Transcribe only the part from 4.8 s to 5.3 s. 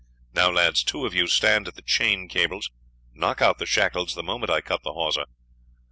the hawser.